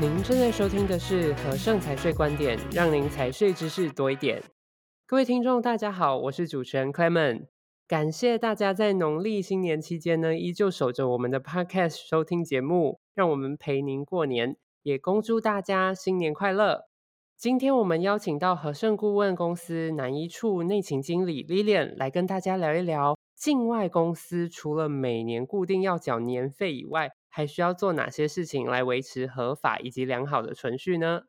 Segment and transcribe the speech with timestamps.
[0.00, 4.42] 您正在收听的是和盛财税观点，让您财税知识多一点。
[5.06, 7.46] 各位听众，大家好，我是主持人 Clement。
[7.86, 16.86] 感谢大家在农历新年期间呢，依旧守着我们的 Podcast 收听节目，让我们陪您过年，也恭祝大家新年快乐。
[17.36, 31.22] 今天我们邀请到和盛顾问公司南一处内勤经理 Lilian 来跟大家聊一聊，境外公司除了每年固定要缴年费以外，还需要做哪些事情来维持合法以及良好的存续呢？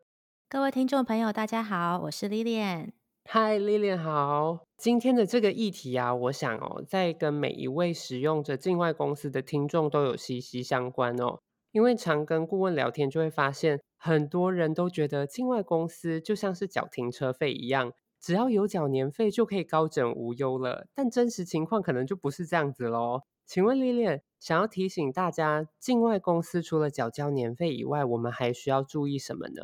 [0.49, 2.91] 各位听众朋友，大家好，我是 Lilian。
[3.23, 4.65] 嗨，Lilian 好。
[4.75, 11.39] 今天的这个议题啊，我想哦，在跟每一位使用着境外公司的听众都有息息相关哦。
[11.71, 20.85] 因为常跟顾问聊天，就会发现很多人都觉得境外公司就像是缴停车费一样，只要有缴年费就可以高枕无忧了。
[20.93, 23.21] 但真实情况可能就不是这样子喽。
[23.45, 29.61] 请问丽丽想要提醒大家，境外公司除了缴交年费以外，我们还需要注意什么呢？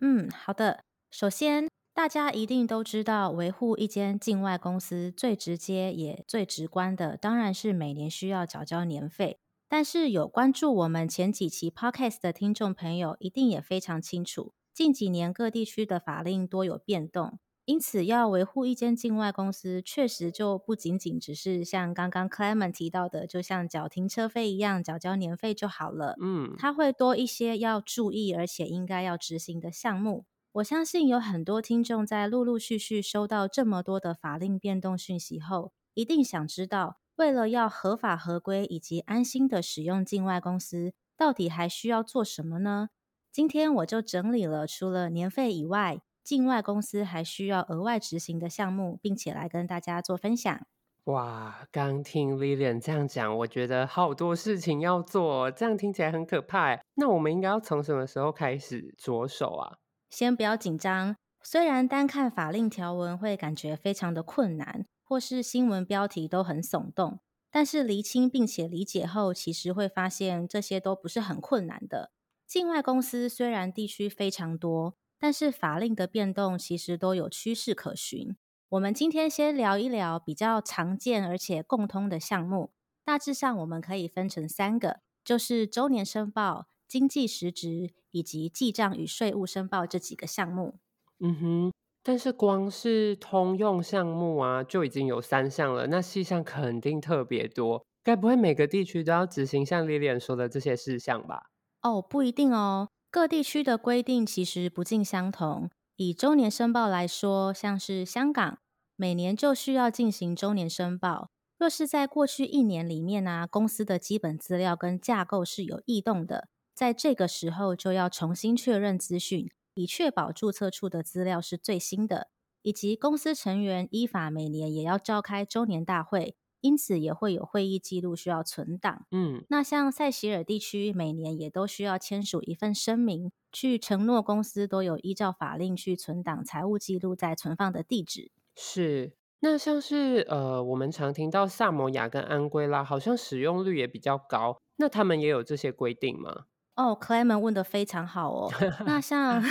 [0.00, 0.84] 嗯，好的。
[1.10, 9.38] 首先，大家一定都知道，维护一间境外公司最直接也最直观的，当然是每年需要缴交年费。
[9.68, 26.16] 但是有关注我们前几期 Podcast 的听众朋友，一定也非常清楚，近几年各地区的法令多有变动，因此要维护一间境外公司，确实就不仅仅只是像刚刚 Clement 提到的，就像缴停车费一样，缴交年费就好了。
[26.20, 30.24] 嗯，它会多一些要注意，而且应该要执行的项目。
[30.54, 36.98] 我相信有很多听众在陆陆续续收到这么多的法令变动讯息后，一定想知道。
[37.16, 42.88] 为了要合法合规以及安心的使用境外公司，到底还需要做什么呢？
[43.30, 50.66] 今天我就整理了除了年费以外，境外公司还需要额外执行的项目，并且来跟大家做分享。
[51.04, 56.78] 哇，刚听 Lilian 这样讲，我觉得好多事情要做，这样听起来很可怕。
[56.94, 59.78] 那我们应该要从什么时候开始着手啊？
[60.10, 64.86] 先不要紧张，虽然单看法令条文会感觉非常的困难。
[65.04, 72.12] 或是新闻标题都很耸动，但是厘清并且理解后，其实会发现这些都不是很困难的。
[72.46, 78.34] 境外公司虽然地区非常多，但是法令的变动其实都有趋势可循。
[78.70, 82.72] 我们今天先聊一聊比较常见而且共通的项目，
[83.04, 90.80] 大致上我们可以分成三个，就是周年申报、经济实值以及记账与税务申报这几个项目。
[91.20, 91.72] 嗯哼。
[92.02, 97.86] 但是光是通用项目啊，就已经有三项了，那细项肯定特别多。
[98.02, 101.44] 该不会每个地区都要执行像 Lilian 说的这些事项吧？
[101.82, 105.68] 哦，不一定哦，各地区的规定其实不尽相同。
[105.96, 108.58] 以周年申报来说，像是香港，
[108.96, 111.28] 每年就需要进行周年申报。
[111.58, 119.50] 若是在过去一年里面啊，公司的基本资料跟架构是有异动的，在这个时候就要重新确认资讯。
[119.74, 122.28] 以确保注册处的资料是最新的，
[122.62, 129.04] 以及公司成员依法每年也要召开周年大会，因此也会有会议记录需要存档。
[129.10, 138.32] 嗯，那像塞西尔地区每年也都需要签署一份声明，去承诺公司都有依照法令去存档财务记录在存放的地址。
[138.56, 146.46] 是，那像是呃，我们常听到萨摩亚跟安圭拉好像使用率也比较高，那他们也有这些规定吗？
[146.76, 148.50] 哦，Clement 问得非常好哦。
[148.86, 149.42] 那像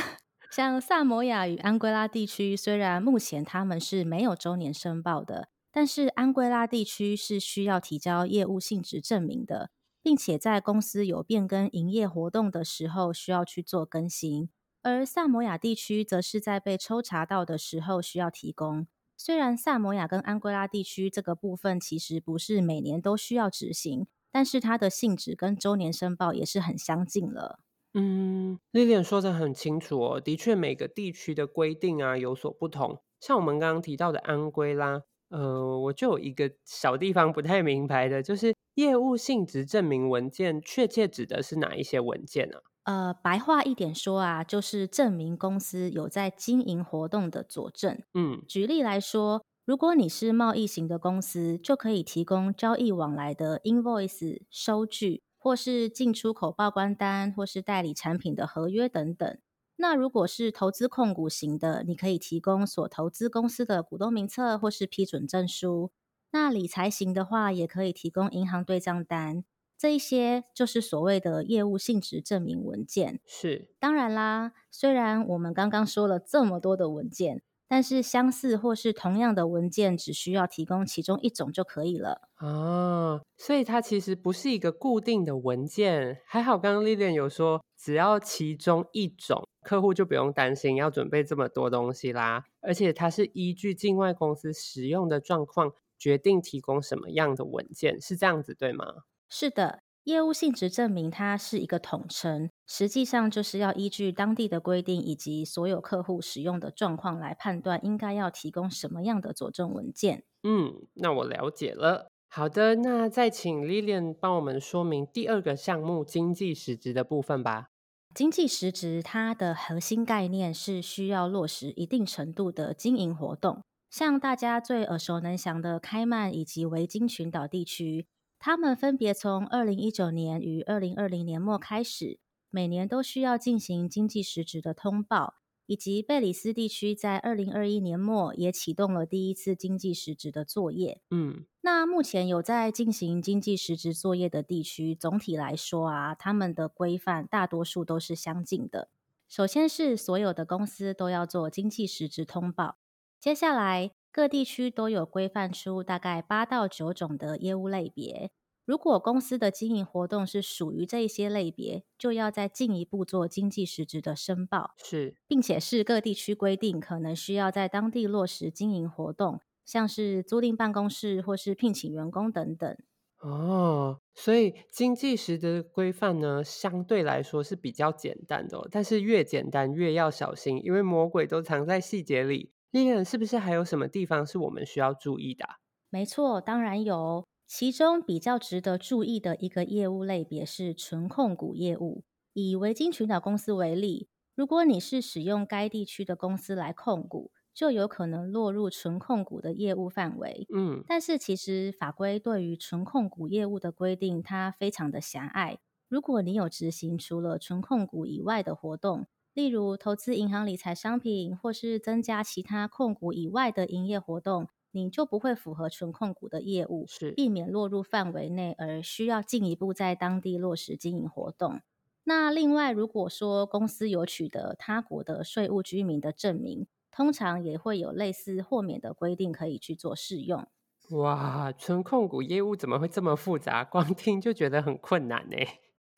[0.49, 9.71] 像萨摩亚与安圭拉地区，虽然目前他们是没有周年申报的，但是安圭拉地区是需要提交业务性质证明的，
[10.03, 14.49] 并且在公司有变更营业活动的时候需要去做更新。
[14.81, 18.87] 而萨摩亚地区则是在被抽查到的时候需要提供。
[19.15, 24.07] 虽然萨摩亚跟安圭拉地区这个部分其实不是每年都需要执行。
[24.33, 27.59] 但是它的性质跟周年申报也是很相近了。
[27.93, 33.01] 嗯丽莲说得很清楚哦，的确每个地区的规定啊有所不同。
[33.19, 42.57] 像我们刚刚提到的安圭拉，呃，我就有一个小地方不太明白的，就是业务性质证明文件确切指的是哪一些文件呢？
[42.83, 43.07] 啊？
[43.07, 48.01] 呃，白话一点说啊，就是证明公司有在经营活动的佐证。
[48.13, 49.41] 嗯，举例来说。
[49.63, 59.37] 如果你是贸易型的公司，就可以提供交易往来的 invoice 收据，或是进出口报关单，或是代理产品的合约等等。
[59.81, 65.91] 那如果是投资控股型的，你可以提供所投资公司的股东名册或是批准证书。
[66.29, 69.43] 那理财型的话，也可以提供银行对账单。
[69.75, 73.19] 这一些就是所谓的业务性质证明文件。
[73.25, 77.41] 是，当然啦，虽然我们刚刚说了这么多的文件。
[77.71, 82.27] 但是相似或是同样的文件，只需要提供其中一种就可以了。
[82.35, 86.19] 啊，所以它其实不是一个固定的文件。
[86.25, 92.43] 还好刚刚 Lilian 有说，只要其中一种，客户就不用担心要准备这么多东西啦。
[92.59, 98.85] 而且它是依据境外公司使用的状况，决定提供什么样的文件，是这样子对吗？
[99.29, 99.80] 是的。
[100.05, 110.23] 业务性质证明它是一个统称，实际上就是要依据当地的规定以及所有客户使用的状况来判断应该要提供什么样的佐证文件。
[110.41, 112.07] 嗯，那我了解了。
[112.27, 117.67] 好的，那再请 Lilian 帮我们说明第二个项目经济实质的部分吧。
[118.15, 128.07] 经济实质它的核心概念是需要落实一定程度的经营活动，像大家最耳熟能详的开曼以及维京群岛地区。
[128.43, 132.17] 他们分别从二零一九年与二零二零年末开始，
[132.49, 135.35] 每年都需要进行经济实质的通报，
[135.67, 141.01] 以及贝里斯地区在二零二一年末也启动了第一次经济实质的作业。
[141.11, 148.89] 嗯，那目前有在进行经济实质作业的地区，总体来说啊，他们的规范大多数都是相近的。
[149.29, 152.77] 首先是所有的公司都要做经济实质通报，
[153.19, 153.91] 接下来。
[154.11, 158.31] 各地区都有规范出大概八到九种的业务类别。
[158.65, 164.71] 如果公司的经营活动是属于这些类别，就要再进一步做经济实质的申报。
[164.77, 172.77] 是，并且是各地区规定可能需要在当地落实经营活动，像是租赁办公室或是聘请员工等等。
[173.19, 182.51] 哦，所以经济实质的规范呢，相对来说是比较简单的哦，但是越简单越要小心，因为魔鬼都藏在细节里。
[182.71, 185.45] Lilian 是不是还有什么地方是我们需要注意的？
[185.89, 187.25] 没错，当然有。
[187.47, 192.05] 其中比较值得注意的一个业务类别是纯控股业务。
[192.31, 200.47] 以维京群岛公司为例，如果你是使用该地区的公司来控股，就有可能落入纯控股的业务范围。
[200.53, 205.59] 嗯，但是其实法规对于纯控股业务的规定，它非常的狭隘。
[205.89, 221.61] 如果你有执行除了纯控股以外的活动，例如投资银行理财商品，或是增加其他控股以外的营业活动，你就不会符合纯控股的业务，是避免落入范围内，而需要进一步在当地落实经营活动。
[222.03, 230.47] 那另外，如果说公司有取得他国的税务居民的证明，通常也会有类似豁免的规定可以去做适用。
[230.89, 233.63] 哇，纯控股业务怎么会这么复杂？
[233.65, 235.37] 光听就觉得很困难呢。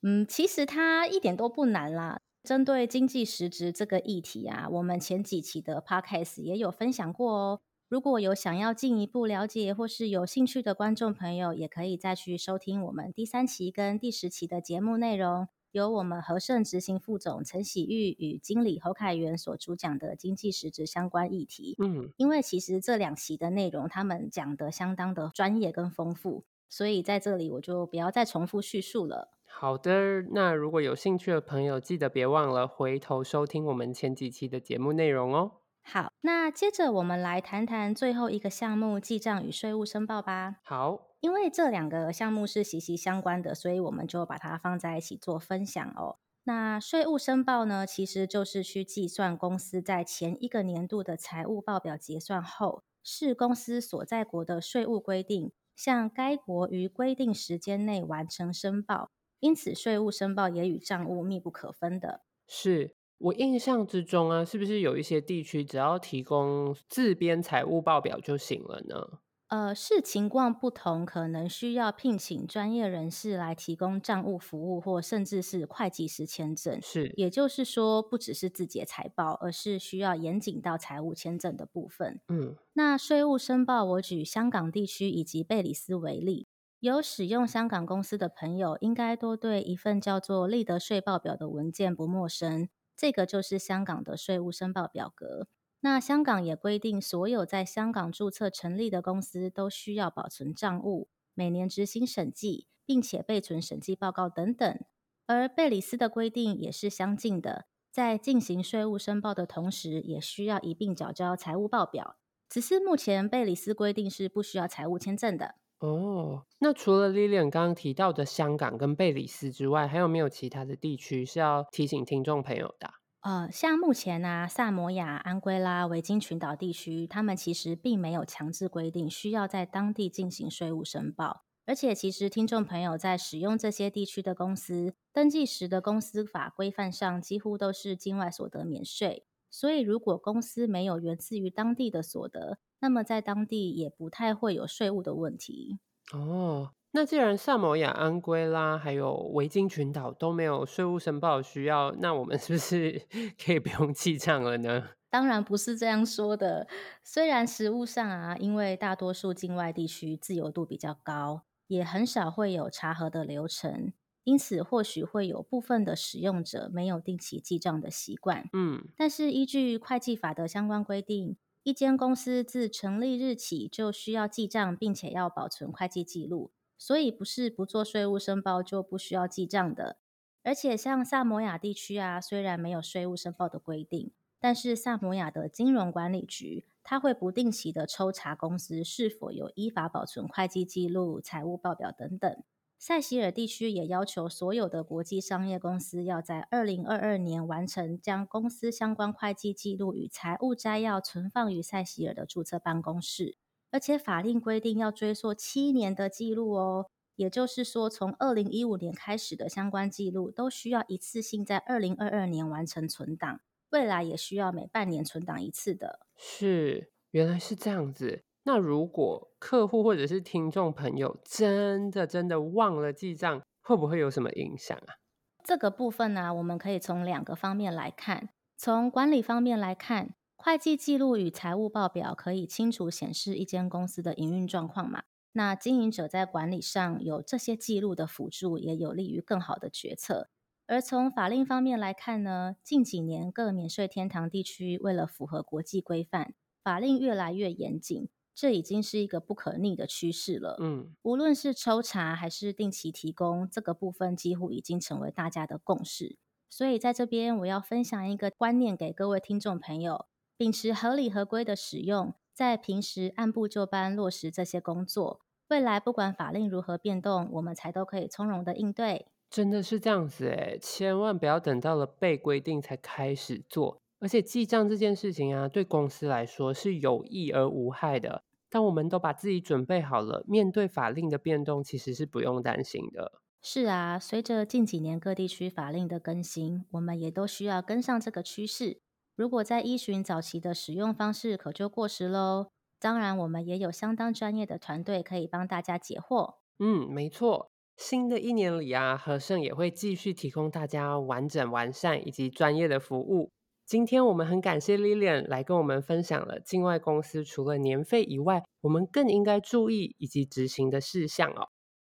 [0.02, 2.20] 嗯，其实它一点都不难啦。
[2.44, 7.62] 针对经济实质这个议题啊，我们前几期的 podcast 也有分享过哦。
[7.88, 21.78] 如果有想要进一步了解或是有兴趣的观众朋友，也可以再去收听我们第三期跟第十期的节目内容，由我们和盛执行副总陈喜玉与经理侯凯元所主讲的经济实质相关议题。
[21.82, 29.30] 嗯，因为其实这两期的内容他们讲的相当的专业跟丰富，所以在这里我就不要再重复叙述了。
[29.56, 35.52] 好的，那如果有兴趣的朋友，记得别忘了回头收听我们前几期的节目内容哦。
[35.84, 40.56] 好，那接着我们来谈谈最后一个项目——记账与税务申报吧。
[40.64, 46.18] 好，因为这两个项目是息息相关的，所以我们就把它放在一起做分享哦。
[46.44, 59.12] 那税务申报呢，其实就是去计算公司在前一个年度的财务报表结算后，视公司所在国的税务规定，向该国于规定时间内完成申报。
[59.44, 62.22] 因此，税务申报也与账务密不可分的。
[62.48, 69.20] 是我印象之中啊，是不是有一些地区只要提供自编财务报表就行了呢？
[69.50, 76.82] 呃，视情况不同，可能需要聘请专业人士来提供账务服务，或甚至是会计师签证。
[76.82, 82.20] 是，也就是说，不只是自结财报，而是需要严谨到财务签证的部分。
[82.30, 86.48] 嗯，那税务申报，我举香港地区以及贝里斯为例。
[86.84, 92.68] 有使用香港公司的朋友，应该都对一份叫做利得税报表的文件不陌生。
[92.94, 95.48] 这个就是香港的税务申报表格。
[95.80, 104.78] 那香港也规定，所有在香港注册成立的公司都需要保存账务，每年执行审计，并且备存审计报告等等。
[105.26, 112.18] 而贝里斯的规定也是相近的，在进行税务申报的同时，也需要一并缴交财务报表。
[112.50, 115.56] 只是目前贝里斯规定是不需要财务签证的。
[115.86, 122.90] 哦，那除了 Lilian 刚刚提到的香港跟贝里斯之外，还有没有其他的地区是要提醒听众朋友的？
[123.20, 139.26] 呃，像目前呢、啊，萨摩亚、安圭拉、维京群岛地区，他们其实并没有强制规定需要在当地进行税务申报，而且其实听众朋友在使用这些地区的公司登记时的公司法规范上，几乎都是境外所得免税。
[139.52, 145.80] 所以如果公司没有源自于当地的所得，那么在当地也不太会有税务的问题。
[146.12, 153.02] 哦，那既然萨摩亚、安圭拉还有维京群岛都没有税务申报需要，那我们是不是
[153.42, 154.90] 可以不用记账了呢？
[155.10, 156.68] 当然不是这样说的。
[157.02, 163.94] 虽然实务上啊，因为大多数境外地区自由度比较高，也很少会有查核的流程，
[164.26, 168.50] 因此或许会有部分的使用者没有定期记账的习惯。
[168.52, 179.98] 嗯，但是依据会计法的相关规定，一间公司自成立日起就需要记账，并且要保存会计记录，所以不是不做税务申报就不需要记账的。
[180.44, 184.12] 而且像萨摩亚地区啊，虽然没有税务申报的规定。
[184.40, 192.44] 但是萨摩亚的金融管理局，它会不定期的抽查公司是否有依法保存会计记录、财务报表等等。
[192.86, 203.38] 塞西尔地区也要求所有的国际商业公司要在二零二二年完成将公司相关会计记录与财务摘要存放于塞西尔的注册办公室，
[203.72, 206.88] 而且法令规定要追溯七年的记录哦。
[207.16, 213.40] 也就是说，从二零一五年开始的相关记录都需要一次性在二零二二年完成存档。
[213.70, 216.02] 未来也需要每半年存档一次的。
[216.18, 218.26] 是，原来是这样子。
[218.44, 224.96] 那如果客户或者是听众朋友真的真的忘了记账，会不会有什么影响啊？
[225.44, 228.30] 这个部分呢、我们可以从两个方面来看。
[228.56, 235.04] 从管理方面来看，会计记录与财务报表可以清楚显示一间公司的营运状况嘛。
[235.34, 240.30] 那经营者在管理上有这些记录的辅助，也有利于更好的决策。
[240.68, 246.34] 而从法令方面来看呢，近几年各免税天堂地区为了符合国际规范，
[246.64, 250.58] 法令越来越严谨，这已经是一个不可逆的趋势了。
[250.60, 256.18] 嗯，无论是抽查还是定期提供，这个部分几乎已经成为大家的共识。
[256.50, 260.06] 所以在这边，我要分享一个观念给各位听众朋友：
[260.38, 269.08] 秉持合理合规的使用，在平时按部就班落实这些工作，未来不管法令如何变动，我们才都可以从容的应对。
[269.30, 273.83] 真的是这样子诶，千万不要等到了被规定才开始做。
[274.04, 278.22] 而且记账这件事情啊，对公司来说是有益而无害的。
[278.50, 283.14] 当我们都把自己准备好了，面对法令的变动，其实是不用担心的。
[283.42, 288.82] 是啊，随着近几年各地区法令的更新，我们也都需要跟上这个趋势。
[289.16, 292.50] 如果在依循早期的使用方式，可就过时喽。
[292.82, 296.34] 当然，我们也有相当专业的团队可以帮大家解惑。
[296.60, 297.50] 嗯，没错。
[297.78, 303.32] 新的一年里啊，和盛也会继续提供大家完整、完善以及专业的服务。
[303.66, 311.48] 今天我们很感谢 Lilian 来跟我们分享了境外公司除了年费以外，我们更应该注意以及执行的事项哦。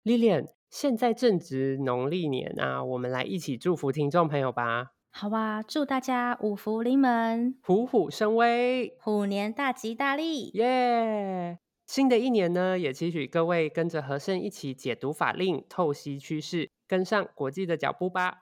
[0.03, 4.91] Lilian，现在正值农历年啊，我们来一起祝福听众朋友吧。
[5.11, 11.57] 好啊，祝大家五福临门，虎虎生威，虎年大吉大利，耶！
[11.87, 18.37] 新的一年呢，也期许各位跟着和盛一起解读法令、透析趋势，跟上国际的脚步吧。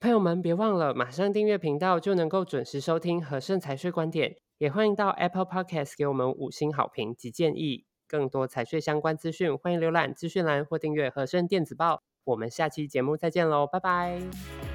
[0.00, 4.36] 朋友们，别忘了马上订阅频道，就能够准时收听和盛财税观点。
[4.58, 7.84] 也欢迎到 Apple Podcast 给我们五星好评及建议。
[8.06, 12.02] 更多财税相关资讯，欢迎浏览资讯栏或订阅和盛电子报。
[12.24, 14.67] 我们下期节目再见喽，拜拜。